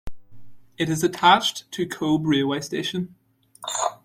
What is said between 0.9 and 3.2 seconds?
attached to Cobh railway station.